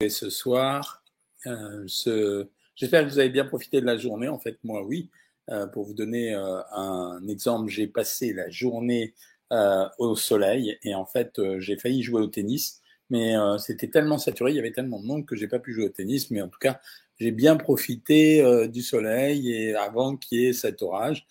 Et 0.00 0.10
ce 0.10 0.28
soir. 0.28 1.02
Euh. 1.46 1.86
J'espère 2.74 3.04
que 3.04 3.08
vous 3.08 3.18
avez 3.18 3.30
bien 3.30 3.46
profité 3.46 3.80
de 3.80 3.86
la 3.86 3.96
journée. 3.96 4.28
En 4.28 4.38
fait, 4.38 4.58
moi, 4.62 4.84
oui. 4.84 5.10
Euh, 5.48 5.66
pour 5.66 5.84
vous 5.84 5.94
donner 5.94 6.34
euh, 6.34 6.60
un 6.72 7.26
exemple, 7.28 7.70
j'ai 7.70 7.86
passé 7.86 8.32
la 8.32 8.50
journée 8.50 9.14
au 9.98 10.16
soleil 10.16 10.76
et 10.82 10.96
en 10.96 11.06
fait, 11.06 11.40
j'ai 11.60 11.76
failli 11.76 12.02
jouer 12.02 12.20
au 12.20 12.26
tennis, 12.26 12.82
mais 13.10 13.36
c'était 13.60 13.86
tellement 13.86 14.18
saturé, 14.18 14.50
il 14.50 14.56
y 14.56 14.58
avait 14.58 14.72
tellement 14.72 14.98
de 14.98 15.06
monde 15.06 15.24
que 15.24 15.36
j'ai 15.36 15.46
pas 15.46 15.60
pu 15.60 15.72
jouer 15.72 15.84
au 15.84 15.88
tennis. 15.88 16.32
Mais 16.32 16.42
en 16.42 16.48
tout 16.48 16.58
cas, 16.58 16.80
j'ai 17.20 17.30
bien 17.30 17.56
profité 17.56 18.66
du 18.66 18.82
soleil 18.82 19.52
et 19.52 19.76
avant 19.76 20.16
qu'il 20.16 20.40
y 20.40 20.46
ait 20.46 20.52
cet 20.52 20.82
orage. 20.82 21.28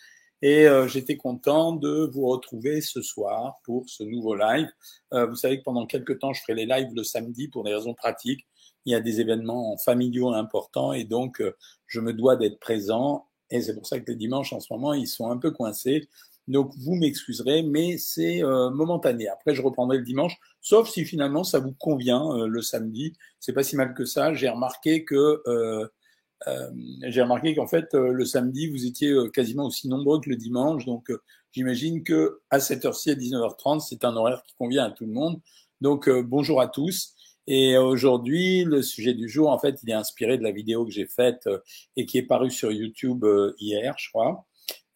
Et 0.48 0.68
j'étais 0.88 1.18
content 1.18 1.72
de 1.72 2.12
vous 2.14 2.28
retrouver 2.28 2.80
ce 2.82 3.02
soir 3.02 3.56
pour 3.64 3.90
ce 3.90 4.04
nouveau 4.04 4.36
live. 4.36 4.68
vous 5.12 5.36
savez 5.36 5.58
que 5.58 5.64
pendant 5.64 5.88
quelques 5.88 6.20
temps, 6.20 6.34
je 6.34 6.42
ferai 6.42 6.54
les 6.54 6.66
lives 6.68 6.94
le 6.94 7.04
samedi 7.04 7.48
pour 7.48 7.64
des 7.64 7.74
raisons 7.74 7.96
pratiques 7.96 8.46
il 8.86 8.92
y 8.92 8.96
a 8.96 9.02
des 9.02 9.22
événements 9.22 9.78
familiaux 9.78 10.34
importants 10.34 10.94
et 10.94 11.04
donc 11.04 11.42
euh, 11.42 11.56
je 11.88 12.00
me 12.00 12.14
dois 12.14 12.36
d'être 12.36 12.60
présent. 12.60 13.28
Et 13.50 13.62
c'est 13.62 13.76
pour 13.76 13.88
ça 13.88 14.00
que 14.00 14.12
les 14.12 14.18
dimanches 14.18 14.54
en 14.54 14.60
ce 14.60 14.72
moment, 14.72 14.94
ils 14.94 15.08
sont 15.08 15.30
un 15.30 15.38
peu 15.38 15.52
coincés. 15.52 16.08
Donc 16.48 16.72
vous 16.78 16.96
m'excuserez, 16.96 17.64
mais 17.64 17.98
c'est 17.98 18.44
euh, 18.44 18.70
momentané. 18.70 19.28
Après, 19.28 19.56
je 19.56 19.62
reprendrai 19.62 19.98
le 19.98 20.04
dimanche, 20.04 20.38
sauf 20.62 20.88
si 20.90 21.04
finalement 21.06 21.44
ça 21.44 21.60
vous 21.60 21.74
convient 21.74 22.32
euh, 22.38 22.48
le 22.48 22.62
samedi. 22.62 23.14
C'est 23.40 23.54
pas 23.54 23.64
si 23.64 23.76
mal 23.76 23.94
que 23.96 24.06
ça. 24.06 24.34
J'ai 24.34 24.50
remarqué 24.50 25.04
que 25.04 25.42
euh, 26.48 26.70
euh 26.70 26.70
j'ai 27.04 27.22
remarqué 27.22 27.56
qu'en 27.56 27.68
fait 27.68 27.94
le 27.94 28.26
samedi 28.26 28.68
vous 28.68 28.86
étiez 28.86 29.16
quasiment 29.34 29.66
aussi 29.66 29.88
nombreux 29.88 30.20
que 30.20 30.30
le 30.30 30.36
dimanche. 30.36 30.86
Donc 30.86 31.12
j'imagine 31.52 32.04
que 32.04 32.42
à 32.50 32.60
cette 32.60 32.86
heure-ci 32.86 33.12
à 33.12 33.16
19h30, 33.16 33.80
c'est 33.80 34.06
un 34.06 34.16
horaire 34.16 34.44
qui 34.44 34.56
convient 34.56 34.86
à 34.86 34.92
tout 34.92 35.06
le 35.06 35.14
monde. 35.14 35.40
Donc 35.82 36.10
bonjour 36.10 36.62
à 36.62 36.68
tous. 36.68 37.16
Et 37.48 37.78
aujourd'hui, 37.78 38.64
le 38.64 38.82
sujet 38.82 39.14
du 39.14 39.30
jour, 39.30 39.50
en 39.50 39.60
fait, 39.60 39.80
il 39.84 39.90
est 39.90 39.94
inspiré 39.94 40.38
de 40.38 40.44
la 40.44 40.52
vidéo 40.52 40.86
que 40.86 40.92
j'ai 40.92 41.06
faite 41.06 41.46
euh, 41.48 41.60
et 41.96 42.06
qui 42.06 42.18
est 42.18 42.24
parue 42.24 42.50
sur 42.50 42.72
YouTube 42.72 43.24
euh, 43.24 43.54
hier, 43.60 43.96
je 44.00 44.10
crois. 44.10 44.46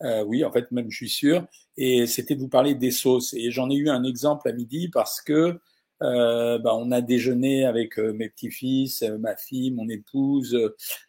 Euh, 0.02 0.24
oui, 0.24 0.44
en 0.44 0.52
fait, 0.52 0.72
même 0.72 0.90
je 0.90 0.96
suis 0.96 1.10
sûr. 1.10 1.46
Et 1.78 2.08
c'était 2.08 2.36
de 2.36 2.42
vous 2.42 2.50
parler 2.50 2.74
des 2.74 2.92
sauces. 2.92 3.34
Et 3.36 3.52
j'en 3.52 3.70
ai 3.70 3.76
eu 3.76 3.90
un 3.90 4.04
exemple 4.04 4.50
à 4.50 4.54
midi 4.54 4.90
parce 4.90 5.22
que 5.22 5.60
euh, 6.02 6.58
bah, 6.60 6.76
on 6.76 6.92
a 6.92 7.02
déjeuné 7.02 7.66
avec 7.66 7.98
mes 7.98 8.30
petits-fils, 8.30 9.04
ma 9.20 9.36
fille, 9.36 9.72
mon 9.72 9.88
épouse 9.90 10.58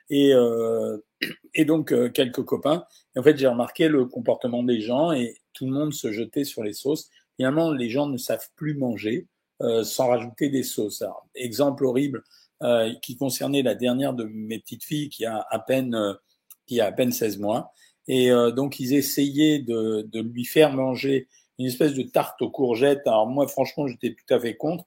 et, 0.09 0.33
et 1.55 1.65
donc 1.65 1.95
quelques 2.13 2.45
copains. 2.45 2.85
En 3.17 3.23
fait, 3.23 3.37
j'ai 3.37 3.47
remarqué 3.47 3.89
le 3.89 4.07
comportement 4.07 4.63
des 4.63 4.81
gens 4.81 5.13
et 5.13 5.37
tout 5.53 5.67
le 5.67 5.73
monde 5.73 5.93
se 5.93 6.13
jetait 6.13 6.45
sur 6.45 6.63
les 6.63 6.73
sauces. 6.73 7.11
Finalement, 7.37 7.73
les 7.73 7.91
gens 7.91 8.07
ne 8.07 8.19
savent 8.19 8.49
plus 8.57 8.75
manger. 8.75 9.27
Euh, 9.63 9.85
sans 9.85 10.09
rajouter 10.09 10.49
des 10.49 10.63
sauces. 10.63 11.03
Alors, 11.03 11.29
exemple 11.35 11.85
horrible 11.85 12.23
euh, 12.63 12.95
qui 13.03 13.17
concernait 13.17 13.61
la 13.63 13.75
dernière 13.75 14.15
de 14.15 14.25
mes 14.25 14.59
petites 14.59 14.85
filles 14.85 15.11
qui 15.11 15.27
a 15.27 15.47
à 15.51 15.59
peine 15.59 15.95
euh, 15.95 16.15
qui 16.67 16.81
a 16.81 16.87
à 16.87 16.93
peine 16.93 17.13
16 17.13 17.39
mois. 17.39 17.71
Et 18.09 18.31
euh, 18.31 18.53
donc 18.53 18.81
ils 18.81 18.95
essayaient 18.95 19.59
de, 19.59 20.09
de, 20.11 20.21
lui 20.23 20.47
faire 20.47 20.73
manger 20.73 21.29
une 21.61 21.66
espèce 21.66 21.94
de 21.94 22.03
tarte 22.03 22.42
aux 22.42 22.50
courgettes. 22.50 23.06
Alors 23.06 23.27
moi 23.27 23.47
franchement 23.47 23.86
j'étais 23.86 24.14
tout 24.14 24.34
à 24.34 24.41
fait 24.41 24.56
contre. 24.56 24.84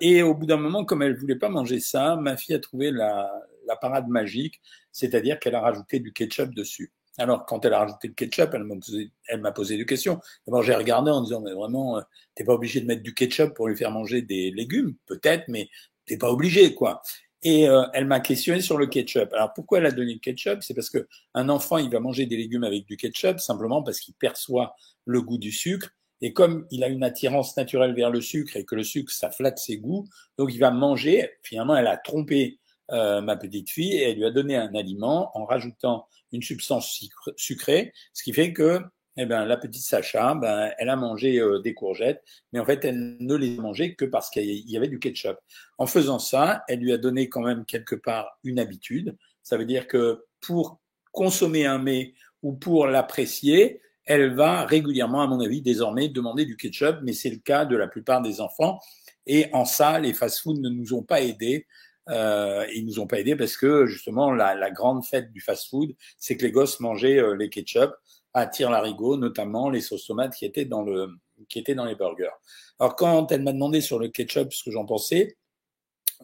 et 0.00 0.22
au 0.22 0.34
bout 0.34 0.46
d'un 0.46 0.56
moment, 0.56 0.84
comme 0.84 1.02
elle 1.02 1.16
voulait 1.16 1.38
pas 1.38 1.48
manger 1.48 1.80
ça, 1.80 2.16
ma 2.16 2.36
fille 2.36 2.54
a 2.54 2.58
trouvé 2.58 2.90
la, 2.90 3.30
la 3.66 3.76
parade 3.76 4.08
magique, 4.08 4.60
c'est-à-dire 4.92 5.38
qu'elle 5.38 5.54
a 5.54 5.60
rajouté 5.60 6.00
du 6.00 6.12
ketchup 6.12 6.54
dessus. 6.54 6.92
Alors, 7.18 7.44
quand 7.44 7.64
elle 7.64 7.74
a 7.74 7.80
rajouté 7.80 8.08
le 8.08 8.14
ketchup, 8.14 8.50
elle 8.54 8.64
m'a 8.64 8.76
posé, 8.76 9.10
elle 9.28 9.40
m'a 9.40 9.52
posé 9.52 9.76
des 9.76 9.84
questions. 9.84 10.20
D'abord, 10.46 10.62
j'ai 10.62 10.74
regardé 10.74 11.10
en 11.10 11.22
disant, 11.22 11.40
mais 11.40 11.52
vraiment, 11.52 11.98
euh, 11.98 12.02
t'es 12.34 12.44
pas 12.44 12.54
obligé 12.54 12.80
de 12.80 12.86
mettre 12.86 13.02
du 13.02 13.14
ketchup 13.14 13.54
pour 13.54 13.68
lui 13.68 13.76
faire 13.76 13.90
manger 13.90 14.22
des 14.22 14.50
légumes, 14.50 14.94
peut-être, 15.06 15.44
mais 15.48 15.68
t'es 16.06 16.16
pas 16.16 16.30
obligé, 16.30 16.74
quoi. 16.74 17.02
Et 17.42 17.68
euh, 17.68 17.84
elle 17.94 18.06
m'a 18.06 18.20
questionné 18.20 18.60
sur 18.60 18.76
le 18.76 18.86
ketchup. 18.86 19.32
Alors, 19.32 19.54
pourquoi 19.54 19.78
elle 19.78 19.86
a 19.86 19.92
donné 19.92 20.12
le 20.12 20.18
ketchup? 20.18 20.62
C'est 20.62 20.74
parce 20.74 20.90
que 20.90 21.08
un 21.34 21.48
enfant, 21.48 21.78
il 21.78 21.90
va 21.90 22.00
manger 22.00 22.26
des 22.26 22.36
légumes 22.36 22.64
avec 22.64 22.84
du 22.86 22.96
ketchup 22.96 23.40
simplement 23.40 23.82
parce 23.82 24.00
qu'il 24.00 24.14
perçoit 24.14 24.74
le 25.06 25.22
goût 25.22 25.38
du 25.38 25.50
sucre. 25.50 25.88
Et 26.20 26.34
comme 26.34 26.66
il 26.70 26.84
a 26.84 26.88
une 26.88 27.02
attirance 27.02 27.56
naturelle 27.56 27.94
vers 27.94 28.10
le 28.10 28.20
sucre 28.20 28.56
et 28.56 28.64
que 28.64 28.74
le 28.74 28.84
sucre, 28.84 29.10
ça 29.10 29.30
flatte 29.30 29.58
ses 29.58 29.78
goûts, 29.78 30.06
donc 30.36 30.52
il 30.52 30.58
va 30.58 30.70
manger. 30.70 31.30
Finalement, 31.42 31.76
elle 31.76 31.86
a 31.86 31.96
trompé 31.96 32.58
euh, 32.92 33.22
ma 33.22 33.36
petite 33.36 33.70
fille 33.70 33.94
et 33.94 34.10
elle 34.10 34.16
lui 34.16 34.26
a 34.26 34.30
donné 34.30 34.56
un 34.56 34.74
aliment 34.74 35.30
en 35.34 35.46
rajoutant 35.46 36.06
une 36.32 36.42
substance 36.42 37.00
sucrée, 37.36 37.92
ce 38.12 38.22
qui 38.22 38.32
fait 38.32 38.52
que 38.52 38.80
eh 39.16 39.26
ben, 39.26 39.44
la 39.44 39.56
petite 39.56 39.82
Sacha, 39.82 40.34
ben, 40.34 40.72
elle 40.78 40.88
a 40.88 40.96
mangé 40.96 41.40
euh, 41.40 41.60
des 41.60 41.74
courgettes, 41.74 42.22
mais 42.52 42.60
en 42.60 42.64
fait, 42.64 42.84
elle 42.84 43.16
ne 43.20 43.34
les 43.34 43.58
a 43.58 43.60
mangées 43.60 43.94
que 43.94 44.04
parce 44.04 44.30
qu'il 44.30 44.68
y 44.70 44.76
avait 44.76 44.88
du 44.88 44.98
ketchup. 44.98 45.36
En 45.78 45.86
faisant 45.86 46.18
ça, 46.18 46.62
elle 46.68 46.80
lui 46.80 46.92
a 46.92 46.98
donné 46.98 47.28
quand 47.28 47.42
même 47.42 47.64
quelque 47.64 47.96
part 47.96 48.38
une 48.44 48.58
habitude. 48.58 49.16
Ça 49.42 49.56
veut 49.56 49.64
dire 49.64 49.86
que 49.86 50.24
pour 50.40 50.80
consommer 51.12 51.66
un 51.66 51.78
mets 51.78 52.14
ou 52.42 52.52
pour 52.52 52.86
l'apprécier, 52.86 53.80
elle 54.04 54.34
va 54.34 54.64
régulièrement, 54.64 55.22
à 55.22 55.26
mon 55.26 55.40
avis, 55.40 55.60
désormais 55.60 56.08
demander 56.08 56.44
du 56.44 56.56
ketchup, 56.56 56.98
mais 57.02 57.12
c'est 57.12 57.30
le 57.30 57.38
cas 57.38 57.64
de 57.64 57.76
la 57.76 57.88
plupart 57.88 58.22
des 58.22 58.40
enfants. 58.40 58.80
Et 59.26 59.48
en 59.52 59.64
ça, 59.64 59.98
les 60.00 60.14
fast-foods 60.14 60.60
ne 60.60 60.68
nous 60.68 60.94
ont 60.94 61.02
pas 61.02 61.20
aidés 61.20 61.66
euh, 62.08 62.66
ils 62.74 62.84
nous 62.86 62.98
ont 62.98 63.06
pas 63.06 63.20
aidés 63.20 63.36
parce 63.36 63.56
que 63.56 63.86
justement 63.86 64.32
la, 64.32 64.54
la 64.54 64.70
grande 64.70 65.04
fête 65.04 65.30
du 65.32 65.40
fast-food, 65.40 65.94
c'est 66.18 66.36
que 66.36 66.44
les 66.44 66.50
gosses 66.50 66.80
mangeaient 66.80 67.18
euh, 67.18 67.36
les 67.36 67.50
ketchup 67.50 67.92
à 68.34 68.46
tire-larigot, 68.46 69.16
notamment 69.16 69.70
les 69.70 69.80
sauces 69.80 70.06
tomates 70.06 70.34
qui 70.34 70.44
étaient 70.44 70.64
dans 70.64 70.82
le 70.82 71.08
qui 71.48 71.58
étaient 71.58 71.74
dans 71.74 71.86
les 71.86 71.94
burgers. 71.94 72.36
Alors 72.78 72.96
quand 72.96 73.32
elle 73.32 73.42
m'a 73.42 73.52
demandé 73.52 73.80
sur 73.80 73.98
le 73.98 74.08
ketchup 74.08 74.52
ce 74.52 74.62
que 74.62 74.70
j'en 74.70 74.84
pensais, 74.84 75.36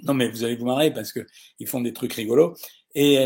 non 0.02 0.14
mais 0.14 0.28
vous 0.28 0.44
allez 0.44 0.56
vous 0.56 0.66
marrer 0.66 0.92
parce 0.92 1.12
que 1.12 1.20
ils 1.58 1.66
font 1.66 1.80
des 1.80 1.92
trucs 1.92 2.12
rigolos 2.12 2.54
et 2.94 3.14
elle 3.14 3.24